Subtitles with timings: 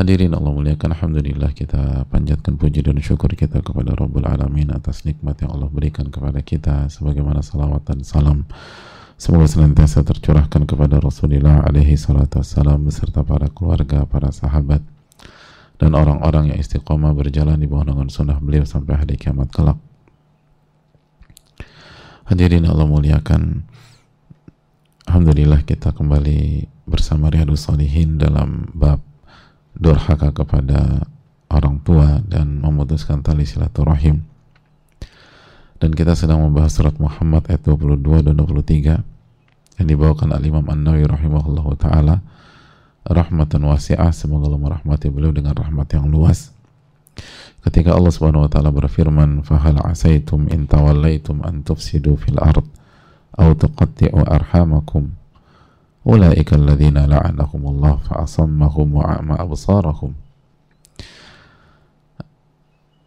[0.00, 5.44] Hadirin Allah muliakan Alhamdulillah kita panjatkan puji dan syukur kita kepada Rabbul Alamin atas nikmat
[5.44, 8.48] yang Allah berikan kepada kita sebagaimana salawat dan salam.
[9.20, 14.80] Semoga senantiasa tercurahkan kepada Rasulullah alaihi salatu wassalam beserta para keluarga, para sahabat
[15.76, 19.76] dan orang-orang yang istiqomah berjalan di bawah naungan sunnah beliau sampai hari kiamat kelak.
[22.24, 23.68] Hadirin Allah muliakan
[25.04, 29.09] Alhamdulillah kita kembali bersama Riyadus Salihin dalam bab
[29.80, 31.08] durhaka kepada
[31.48, 34.22] orang tua dan memutuskan tali silaturahim.
[35.80, 41.66] Dan kita sedang membahas surat Muhammad ayat 22 dan 23 yang dibawakan al-Imam An-Nawi rahimahullah
[41.80, 42.16] ta'ala.
[43.08, 46.52] Rahmatan wasi'ah semoga Allah merahmati beliau dengan rahmat yang luas.
[47.64, 52.68] Ketika Allah subhanahu wa ta'ala berfirman fahal asaitum in tawallaitum an tufsidu fil ard
[53.40, 55.16] au tuqatti'u arhamakum
[56.04, 60.16] ulaika alladzina la'anahumullah fa'asammahum wa'ama absarahum.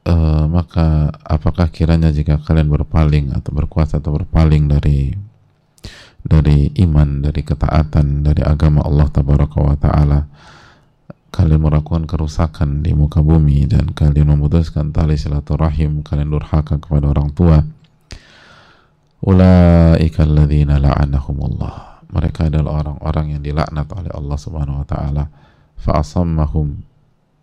[0.03, 5.15] Uh, maka apakah kiranya jika kalian berpaling atau berkuasa atau berpaling dari
[6.23, 10.27] dari iman, dari ketaatan, dari agama Allah tabaraka wa taala
[11.31, 17.31] kalian melakukan kerusakan di muka bumi dan kalian memutuskan tali silaturahim kalian durhaka kepada orang
[17.31, 17.63] tua.
[19.23, 25.25] Ulaika alladzina la'anahumullah mereka adalah orang-orang yang dilaknat oleh Allah Subhanahu wa taala.
[25.81, 26.85] Fa'asammahum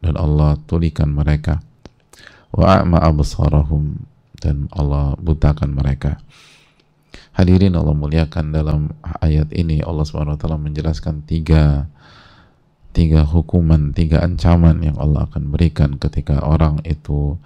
[0.00, 1.58] dan Allah tulikan mereka.
[2.54, 4.06] Wa a'ma absarahum
[4.38, 6.22] dan Allah butakan mereka.
[7.34, 9.82] Hadirin Allah muliakan dalam ayat ini.
[9.82, 11.90] Allah Subhanahu wa taala menjelaskan tiga
[12.90, 17.38] tiga hukuman, tiga ancaman yang Allah akan berikan ketika orang itu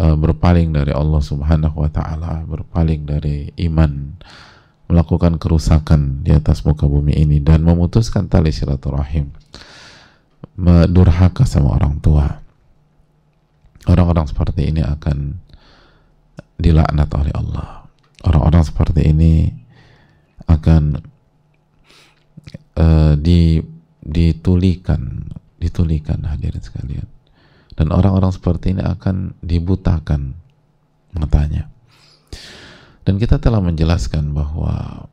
[0.00, 4.16] uh, berpaling dari Allah Subhanahu wa taala, berpaling dari iman,
[4.92, 9.32] melakukan kerusakan di atas muka bumi ini dan memutuskan tali silaturahim
[10.92, 12.28] durhaka sama orang tua.
[13.88, 15.40] Orang-orang seperti ini akan
[16.60, 17.88] dilaknat oleh Allah.
[18.28, 19.48] Orang-orang seperti ini
[20.44, 21.00] akan
[22.76, 23.64] uh, di
[24.04, 27.08] ditulikan ditulikan hadirin sekalian.
[27.72, 30.36] Dan orang-orang seperti ini akan dibutakan
[31.16, 31.72] matanya
[33.02, 35.06] dan kita telah menjelaskan bahwa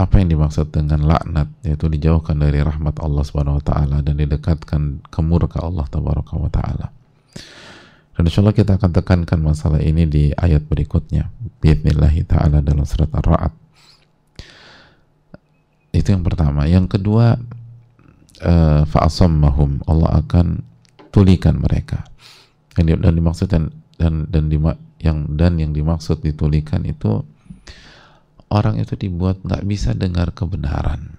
[0.00, 5.04] apa yang dimaksud dengan laknat yaitu dijauhkan dari rahmat Allah Subhanahu wa taala dan didekatkan
[5.06, 6.90] ke murka Allah tabaraka wa taala.
[8.12, 11.32] Dan insya Allah kita akan tekankan masalah ini di ayat berikutnya.
[11.62, 13.54] Bismillahirrahmanirrahim taala dalam surat Ar-Ra'd.
[15.92, 16.68] Itu yang pertama.
[16.68, 17.36] Yang kedua,
[18.42, 19.86] uh, fa'asammahum.
[19.88, 20.60] Allah akan
[21.14, 22.04] tulikan mereka.
[22.76, 24.48] Dan, dan dimaksud dan dan dan
[25.02, 27.26] yang dan yang dimaksud ditulikan itu
[28.48, 31.18] orang itu dibuat nggak bisa dengar kebenaran.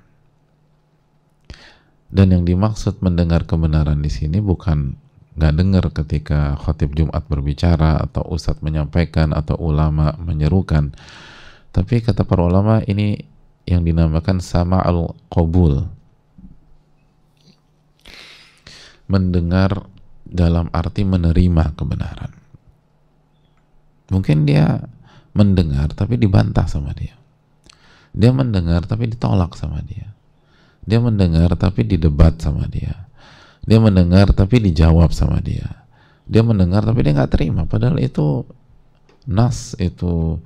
[2.13, 4.95] Dan yang dimaksud mendengar kebenaran di sini bukan
[5.33, 10.93] nggak dengar ketika khotib Jumat berbicara atau ustadz menyampaikan atau ulama menyerukan.
[11.73, 13.17] Tapi kata para ulama ini
[13.65, 15.89] yang dinamakan sama al qabul
[19.09, 19.89] mendengar
[20.23, 22.42] dalam arti menerima kebenaran.
[24.11, 24.83] Mungkin dia
[25.33, 27.15] mendengar tapi dibantah sama dia.
[28.13, 30.13] Dia mendengar tapi ditolak sama dia.
[30.83, 33.07] Dia mendengar tapi didebat sama dia.
[33.63, 35.87] Dia mendengar tapi dijawab sama dia.
[36.27, 37.63] Dia mendengar tapi dia nggak terima.
[37.65, 38.45] Padahal itu
[39.23, 40.37] nas itu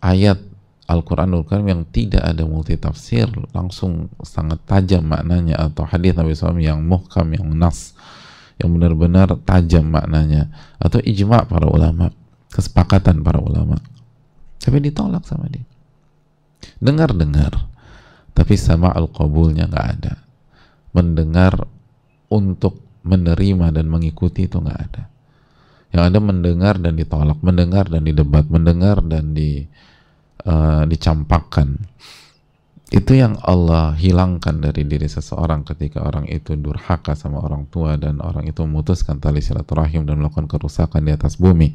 [0.00, 0.40] ayat
[0.88, 6.58] Al-Quranul Karim yang tidak ada multi tafsir langsung sangat tajam maknanya atau hadis Nabi SAW
[6.58, 7.94] yang muhkam yang nas
[8.60, 10.52] yang benar-benar tajam maknanya
[10.82, 12.10] atau ijma para ulama
[12.52, 13.80] kesepakatan para ulama.
[14.60, 15.64] Tapi ditolak sama dia.
[16.78, 17.72] Dengar-dengar
[18.32, 20.14] tapi sama al-qabulnya nggak ada.
[20.92, 21.68] Mendengar
[22.32, 25.02] untuk menerima dan mengikuti itu nggak ada.
[25.92, 29.68] Yang ada mendengar dan ditolak mendengar dan didebat mendengar dan di
[30.48, 31.76] uh, dicampakkan.
[32.92, 38.20] Itu yang Allah hilangkan dari diri seseorang ketika orang itu durhaka sama orang tua dan
[38.20, 41.72] orang itu memutuskan tali silaturahim dan melakukan kerusakan di atas bumi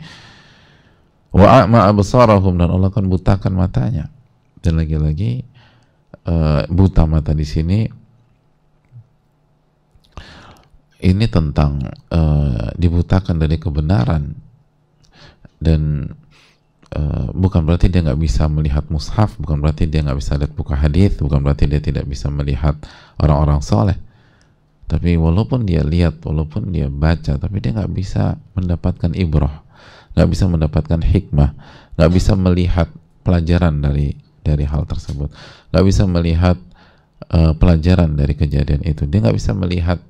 [1.38, 4.10] wa a'ma absarahum dan Allah akan butakan matanya.
[4.58, 5.46] Dan lagi-lagi
[6.26, 7.86] uh, buta mata di sini.
[10.98, 11.78] Ini tentang
[12.10, 14.34] uh, dibutakan dari kebenaran.
[15.62, 16.10] Dan
[16.98, 20.78] uh, bukan berarti dia nggak bisa melihat mushaf bukan berarti dia nggak bisa lihat buka
[20.78, 22.74] hadis bukan berarti dia tidak bisa melihat
[23.22, 23.98] orang-orang soleh.
[24.88, 29.67] Tapi walaupun dia lihat walaupun dia baca tapi dia nggak bisa mendapatkan ibrah
[30.18, 31.54] nggak bisa mendapatkan hikmah
[31.94, 32.90] nggak bisa melihat
[33.22, 35.30] pelajaran dari dari hal tersebut
[35.70, 36.58] nggak bisa melihat
[37.30, 40.02] uh, pelajaran dari kejadian itu dia nggak bisa melihat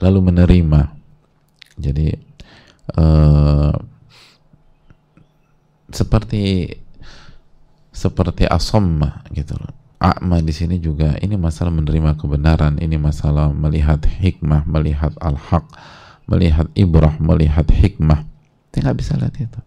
[0.00, 0.96] lalu menerima
[1.76, 2.16] jadi
[2.96, 3.76] uh,
[5.92, 6.72] seperti
[7.92, 9.70] seperti asamma gitu loh.
[10.02, 15.62] A'ma di sini juga ini masalah menerima kebenaran, ini masalah melihat hikmah, melihat al-haq,
[16.26, 18.26] melihat ibrah, melihat hikmah.
[18.72, 19.60] Dia nggak bisa lihat itu.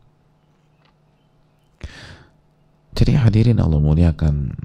[2.95, 4.55] Jadi hadirin Allah muliakan.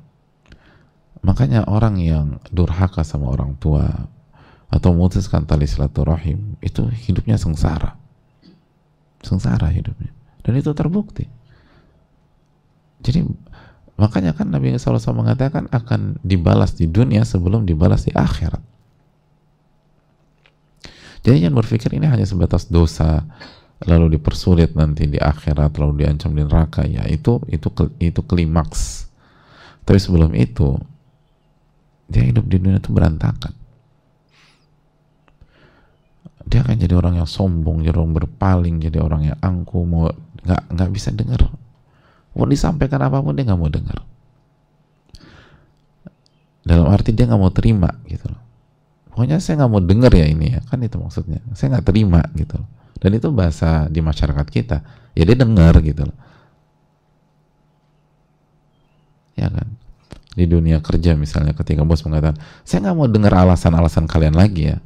[1.20, 4.08] Makanya orang yang durhaka sama orang tua
[4.70, 7.98] atau memutuskan tali silaturahim itu hidupnya sengsara.
[9.20, 10.08] Sengsara hidupnya.
[10.40, 11.28] Dan itu terbukti.
[13.04, 13.26] Jadi
[14.00, 18.62] makanya kan Nabi SAW mengatakan akan dibalas di dunia sebelum dibalas di akhirat.
[21.20, 23.28] Jadi jangan berpikir ini hanya sebatas dosa
[23.88, 26.84] lalu dipersulit nanti di akhirat lalu diancam di neraka.
[26.84, 29.08] Ya itu itu itu klimaks.
[29.88, 30.76] Tapi sebelum itu
[32.10, 33.54] dia hidup di dunia itu berantakan.
[36.50, 40.10] Dia akan jadi orang yang sombong, jadi orang berpaling, jadi orang yang angkuh, mau
[40.42, 41.46] nggak nggak bisa dengar.
[42.34, 44.02] Mau disampaikan apa pun dia nggak mau dengar.
[46.66, 48.28] Dalam arti dia nggak mau terima gitu
[49.10, 51.42] pokoknya saya nggak mau dengar ya ini ya kan itu maksudnya.
[51.56, 54.84] Saya nggak terima gitu loh dan itu bahasa di masyarakat kita.
[55.16, 56.18] Ya dia dengar gitu loh.
[59.34, 59.66] Ya kan?
[60.36, 64.78] Di dunia kerja misalnya ketika bos mengatakan saya nggak mau dengar alasan-alasan kalian lagi ya.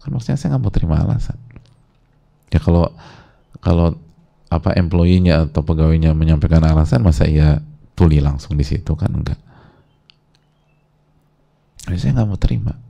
[0.00, 1.36] Kan maksudnya saya nggak mau terima alasan.
[2.48, 2.88] Ya kalau
[3.60, 4.00] kalau
[4.48, 7.60] apa employee-nya atau pegawainya menyampaikan alasan masa ia
[7.92, 8.96] tuli langsung di situ?
[8.96, 9.38] Kan enggak.
[11.84, 12.87] Jadi saya nggak mau terima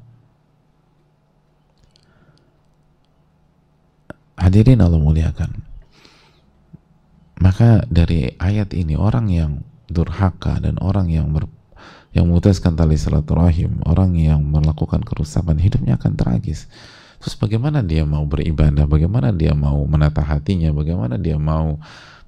[4.38, 5.50] hadirin Allah muliakan
[7.38, 9.52] maka dari ayat ini orang yang
[9.86, 11.46] durhaka dan orang yang ber,
[12.16, 16.70] yang memutuskan tali silaturahim orang yang melakukan kerusakan hidupnya akan tragis
[17.18, 18.86] Terus bagaimana dia mau beribadah?
[18.86, 20.70] Bagaimana dia mau menata hatinya?
[20.70, 21.74] Bagaimana dia mau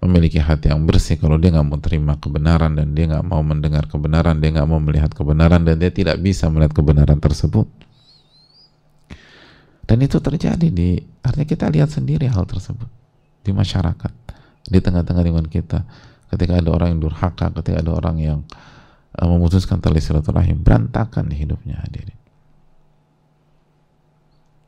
[0.03, 3.87] memiliki hati yang bersih kalau dia nggak mau terima kebenaran dan dia nggak mau mendengar
[3.87, 7.71] kebenaran, dia nggak mau melihat kebenaran dan dia tidak bisa melihat kebenaran tersebut.
[9.91, 12.87] Dan itu terjadi di artinya kita lihat sendiri hal tersebut
[13.43, 14.13] di masyarakat,
[14.71, 15.83] di tengah-tengah lingkungan kita.
[16.31, 18.39] Ketika ada orang yang durhaka, ketika ada orang yang
[19.19, 22.15] uh, memutuskan tali silaturahim, berantakan hidupnya hadirin.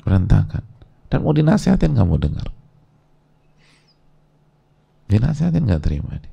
[0.02, 0.66] Berantakan.
[1.06, 2.50] Dan mau dinasihatin nggak mau dengar.
[5.06, 6.32] Dinasihatin nggak terima nih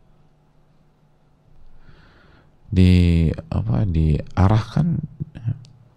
[2.69, 2.91] di
[3.49, 5.01] apa diarahkan.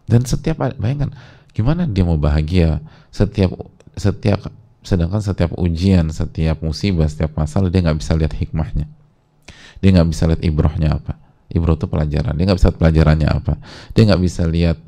[0.08, 1.14] Dan setiap bayangkan
[1.52, 2.80] gimana dia mau bahagia?
[3.12, 3.52] Setiap
[3.96, 4.48] setiap
[4.82, 8.88] sedangkan setiap ujian setiap musibah setiap masalah dia nggak bisa lihat hikmahnya.
[9.78, 11.18] Dia nggak bisa lihat ibrohnya apa.
[11.52, 12.32] Ibroh itu pelajaran.
[12.34, 13.54] Dia nggak bisa lihat pelajarannya apa.
[13.92, 14.78] Dia nggak bisa lihat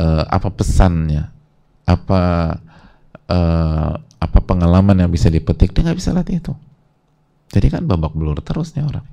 [0.00, 1.28] uh, apa pesannya
[1.86, 2.22] apa
[3.30, 5.76] uh, apa pengalaman yang bisa dipetik.
[5.76, 6.52] Dia nggak bisa lihat itu.
[7.52, 9.04] Jadi kan babak belur terus nih orang.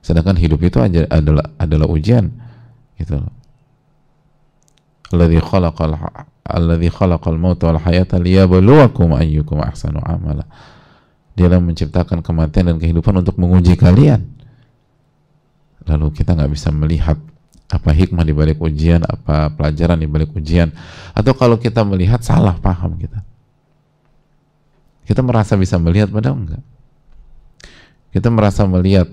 [0.00, 2.30] Sedangkan hidup itu aja adalah adalah ujian
[2.98, 3.43] gitu loh
[5.12, 5.92] alladzi khalaqal
[6.44, 10.46] alladzi khalaqal mauta wal hayata liyabluwakum ayyukum ahsanu amala
[11.34, 14.24] dia yang menciptakan kematian dan kehidupan untuk menguji kalian
[15.84, 17.18] lalu kita nggak bisa melihat
[17.74, 20.70] apa hikmah di balik ujian, apa pelajaran di balik ujian.
[21.10, 23.24] Atau kalau kita melihat salah paham kita.
[25.04, 26.64] Kita merasa bisa melihat padahal enggak.
[28.14, 29.10] Kita merasa melihat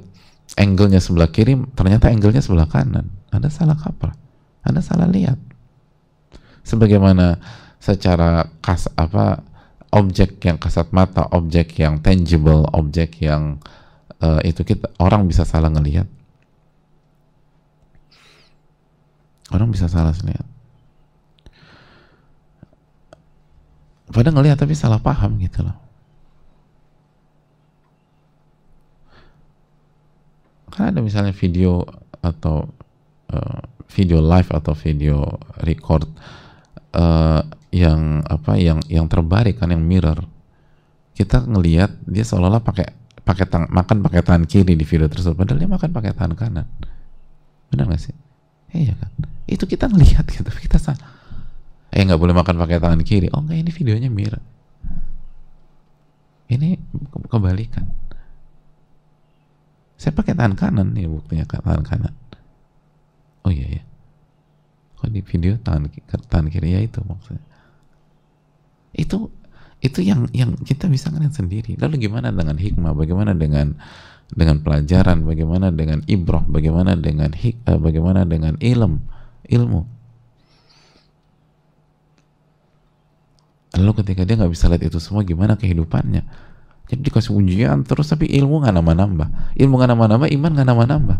[0.55, 3.09] angle-nya sebelah kiri, ternyata angle-nya sebelah kanan.
[3.33, 4.13] Anda salah kaprah.
[4.61, 5.41] Anda salah lihat.
[6.61, 7.41] Sebagaimana
[7.81, 9.41] secara kas apa
[9.91, 13.59] objek yang kasat mata, objek yang tangible, objek yang
[14.23, 16.07] uh, itu kita orang bisa salah ngelihat.
[19.51, 20.47] Orang bisa salah lihat
[24.11, 25.77] pada ngelihat tapi salah paham gitu loh.
[30.71, 31.83] Kan ada misalnya video
[32.23, 32.67] atau
[33.31, 33.59] uh,
[33.91, 35.25] video live atau video
[35.63, 36.07] record
[36.95, 40.27] uh, yang apa yang yang terbalik kan yang mirror.
[41.11, 42.87] Kita ngelihat dia seolah-olah pakai
[43.21, 46.67] pakai tang makan pakai tangan kiri di video tersebut padahal dia makan pakai tangan kanan.
[47.71, 48.15] Benar gak sih?
[48.71, 49.11] Iya kan?
[49.45, 51.19] Itu kita ngelihat gitu kita salah
[51.91, 53.27] eh nggak boleh makan pakai tangan kiri.
[53.35, 54.43] Oh enggak ini videonya mirip
[56.51, 56.75] ini
[57.31, 57.87] kebalikan.
[59.95, 62.13] Saya pakai tangan kanan nih buktinya tangan kanan.
[63.47, 63.83] Oh iya ya
[65.01, 65.89] kok di video tangan
[66.29, 67.41] tangan kiri ya itu maksudnya?
[68.93, 69.33] Itu
[69.81, 71.73] itu yang yang kita bisa ngeliat sendiri.
[71.81, 72.93] Lalu gimana dengan hikmah?
[72.93, 73.81] Bagaimana dengan
[74.29, 75.25] dengan pelajaran?
[75.25, 76.45] Bagaimana dengan ibroh?
[76.45, 79.01] Bagaimana dengan hik uh, bagaimana dengan ilm
[79.49, 79.81] ilmu?
[83.81, 86.51] Lalu ketika dia nggak bisa lihat itu semua gimana kehidupannya?
[86.91, 91.17] Jadi dikasih ujian terus tapi ilmu nggak nambah-nambah ilmu nggak nambah-nambah iman nggak nambah-nambah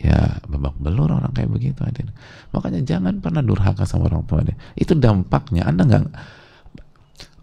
[0.00, 2.08] ya babak belur orang kayak begitu adil.
[2.56, 4.56] makanya jangan pernah durhaka sama orang tua deh.
[4.72, 6.04] Itu dampaknya anda nggak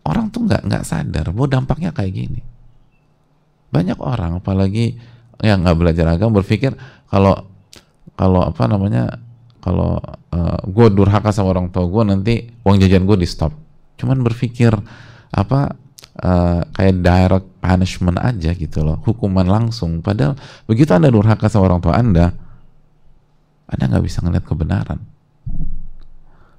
[0.10, 2.42] orang tuh nggak nggak sadar bahwa dampaknya kayak gini.
[3.70, 4.98] Banyak orang apalagi
[5.46, 6.74] yang nggak belajar agama berpikir
[7.14, 7.46] kalau
[8.18, 9.22] kalau apa namanya
[9.62, 10.02] kalau
[10.34, 12.34] uh, eh, gue durhaka sama orang tua gue nanti
[12.66, 13.54] uang jajan gue di stop
[14.02, 14.74] cuman berpikir
[15.30, 15.78] apa
[16.20, 19.00] uh, kayak direct punishment aja gitu loh.
[19.06, 20.02] Hukuman langsung.
[20.04, 20.36] Padahal
[20.66, 22.34] begitu anda durhaka sama orang tua anda
[23.72, 25.00] anda nggak bisa ngeliat kebenaran.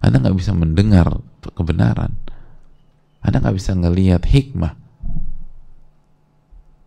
[0.01, 1.21] Anda nggak bisa mendengar
[1.53, 2.17] kebenaran.
[3.21, 4.75] Anda nggak bisa ngeliat hikmah.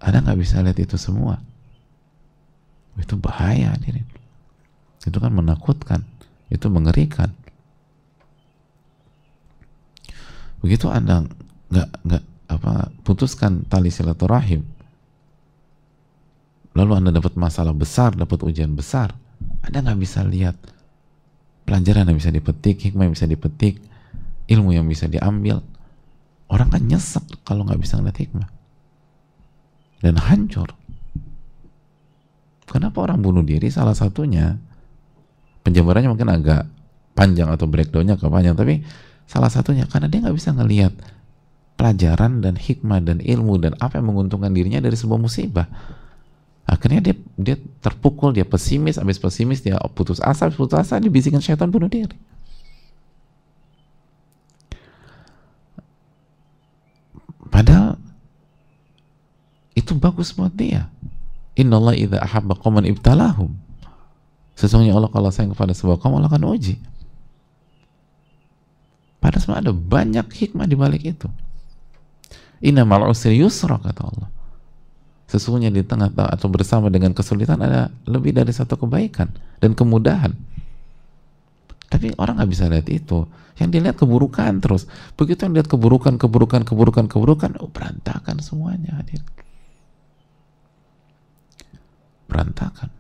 [0.01, 1.37] Anda nggak bisa lihat itu semua.
[2.97, 4.01] Itu bahaya, diri.
[5.05, 6.01] Itu kan menakutkan.
[6.49, 7.29] Itu mengerikan.
[10.65, 11.21] Begitu Anda
[11.69, 14.65] nggak nggak apa putuskan tali silaturahim,
[16.73, 19.13] lalu Anda dapat masalah besar, dapat ujian besar,
[19.65, 20.55] anda nggak bisa lihat
[21.65, 23.81] pelajaran yang bisa dipetik, hikmah yang bisa dipetik,
[24.45, 25.65] ilmu yang bisa diambil.
[26.45, 28.49] Orang kan nyesek kalau nggak bisa ngeliat hikmah.
[30.05, 30.69] Dan hancur.
[32.69, 33.73] Kenapa orang bunuh diri?
[33.73, 34.53] Salah satunya,
[35.65, 36.69] penjabarannya mungkin agak
[37.17, 38.85] panjang atau breakdownnya ke panjang, tapi
[39.25, 40.93] salah satunya karena dia nggak bisa ngelihat
[41.75, 45.67] pelajaran dan hikmah dan ilmu dan apa yang menguntungkan dirinya dari sebuah musibah
[46.65, 51.39] akhirnya dia dia terpukul dia pesimis habis pesimis dia putus asa habis putus asa dibisikkan
[51.39, 52.17] syaitan bunuh diri.
[57.53, 57.95] Padahal
[59.77, 60.91] itu bagus buat dia.
[61.55, 63.55] Allah idha ahabba qawman ibtalahum.
[64.59, 66.75] Sesungguhnya Allah kalau sayang kepada sebuah kaum Allah akan uji.
[69.23, 71.31] Padahal sebenarnya ada banyak hikmah di balik itu.
[72.59, 74.34] Inna mal usri yusra kata Allah
[75.25, 80.37] sesungguhnya di tengah atau bersama dengan kesulitan ada lebih dari satu kebaikan dan kemudahan.
[81.89, 83.25] Tapi orang nggak bisa lihat itu.
[83.55, 84.85] Yang dilihat keburukan terus.
[85.15, 89.23] Begitu yang lihat keburukan keburukan keburukan keburukan oh berantakan semuanya hadir.
[92.29, 92.91] Berantakan.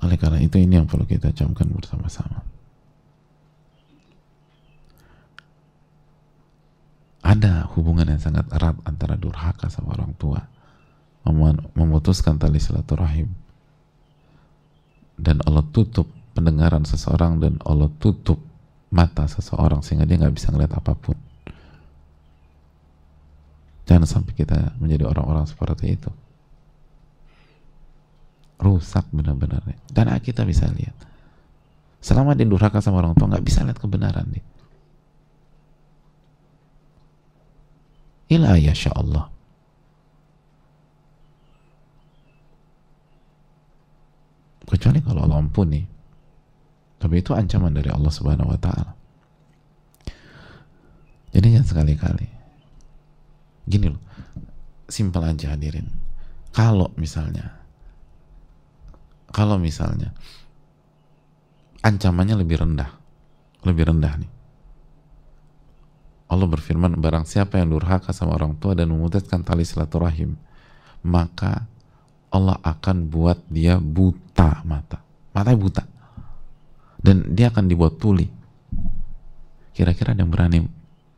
[0.00, 2.59] Oleh karena itu ini yang perlu kita camkan bersama-sama
[7.30, 10.42] ada hubungan yang sangat erat antara durhaka sama orang tua.
[11.78, 13.30] Memutuskan tali silaturahim.
[15.14, 18.42] Dan Allah tutup pendengaran seseorang dan Allah tutup
[18.90, 21.14] mata seseorang sehingga dia nggak bisa ngeliat apa pun.
[23.86, 26.10] Jangan sampai kita menjadi orang-orang seperti itu.
[28.58, 29.62] Rusak benar-benar
[29.94, 30.98] dan kita bisa lihat.
[32.02, 34.42] Selama dia durhaka sama orang tua nggak bisa lihat kebenaran nih
[38.30, 39.30] ila yasha Allah
[44.70, 45.82] kecuali kalau Allah ampuni.
[47.00, 48.92] Tapi itu ancaman dari Allah subhanahu wa ta'ala.
[51.32, 52.28] Jadi jangan sekali-kali.
[53.66, 54.02] Gini loh
[54.90, 55.86] simpel aja hadirin.
[56.50, 57.56] Kalau misalnya
[59.30, 60.10] kalau misalnya
[61.86, 62.90] ancamannya lebih rendah
[63.62, 64.30] lebih rendah nih
[66.30, 70.38] Allah berfirman barang siapa yang durhaka sama orang tua dan memutuskan tali silaturahim
[71.02, 71.66] maka
[72.30, 75.02] Allah akan buat dia buta mata.
[75.34, 75.82] Matanya buta.
[77.02, 78.30] Dan dia akan dibuat tuli.
[79.74, 80.62] Kira-kira ada yang berani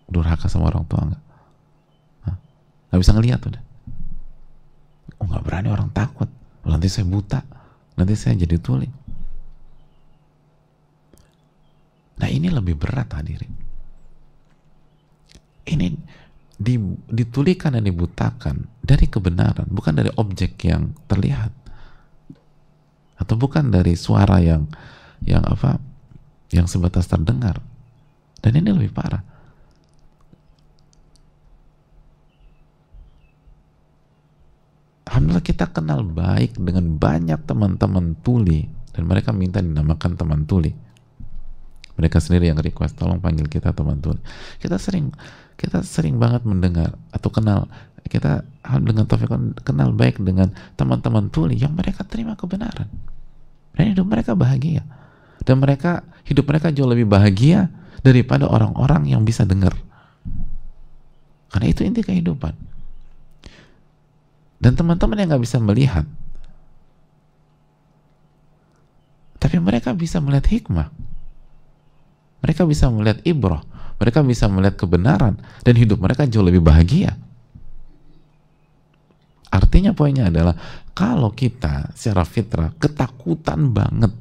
[0.09, 1.23] durhaka sama orang tua nggak?
[2.89, 3.63] Nggak bisa ngeliat udah.
[5.21, 6.33] Oh nggak berani orang takut.
[6.65, 7.45] Nanti saya buta.
[8.01, 8.89] Nanti saya jadi tuli.
[12.17, 13.62] Nah ini lebih berat hadirin
[15.67, 15.95] ini
[17.11, 21.51] ditulikan dan dibutakan dari kebenaran, bukan dari objek yang terlihat
[23.19, 24.67] atau bukan dari suara yang
[25.23, 25.79] yang apa
[26.51, 27.63] yang sebatas terdengar.
[28.43, 29.23] Dan ini lebih parah.
[35.07, 38.67] Alhamdulillah kita kenal baik dengan banyak teman-teman tuli
[38.97, 40.73] dan mereka minta dinamakan teman tuli.
[41.99, 44.21] Mereka sendiri yang request tolong panggil kita teman tuli
[44.59, 45.13] kita sering
[45.61, 47.71] kita sering banget mendengar atau kenal
[48.11, 48.43] kita
[48.83, 49.31] dengan taufik
[49.63, 52.91] kenal baik dengan teman-teman tuli yang mereka terima kebenaran.
[53.73, 54.83] Dan hidup mereka bahagia.
[55.47, 57.71] Dan mereka hidup mereka jauh lebih bahagia
[58.03, 59.73] daripada orang-orang yang bisa dengar.
[61.55, 62.53] Karena itu inti kehidupan.
[64.59, 66.07] Dan teman-teman yang nggak bisa melihat
[69.43, 70.95] tapi mereka bisa melihat hikmah
[72.43, 73.63] mereka bisa melihat ibrah,
[74.03, 77.15] mereka bisa melihat kebenaran dan hidup mereka jauh lebih bahagia.
[79.53, 80.57] Artinya poinnya adalah
[80.97, 84.13] kalau kita secara fitrah ketakutan banget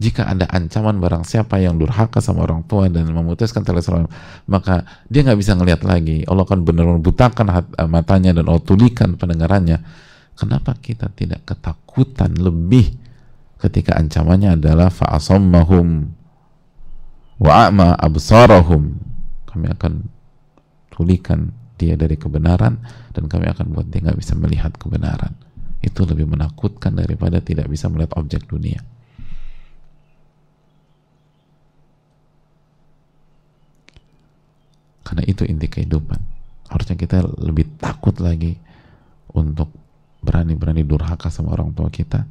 [0.00, 3.84] jika ada ancaman barang siapa yang durhaka sama orang tua dan memutuskan tali
[4.48, 6.24] maka dia nggak bisa ngelihat lagi.
[6.24, 9.76] Allah akan benar-benar butakan eh, matanya dan Allah tulikan pendengarannya.
[10.40, 12.96] Kenapa kita tidak ketakutan lebih
[13.60, 14.88] ketika ancamannya adalah
[17.40, 19.00] wa'ama absarahum.
[19.48, 20.06] Kami akan
[20.92, 22.76] tulikan dia dari kebenaran
[23.16, 25.32] dan kami akan buat dia nggak bisa melihat kebenaran.
[25.80, 28.84] Itu lebih menakutkan daripada tidak bisa melihat objek dunia.
[35.02, 36.20] Karena itu inti kehidupan.
[36.70, 38.54] Harusnya kita lebih takut lagi
[39.34, 39.72] untuk
[40.20, 42.28] berani-berani durhaka sama orang tua kita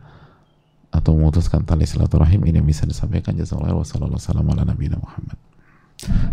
[0.90, 3.38] atau memutuskan tali silaturahim ini bisa disampaikan.
[3.38, 3.86] Jazakallahu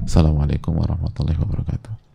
[0.07, 2.06] wassalamualaikum warahmatullahi wabarakatuh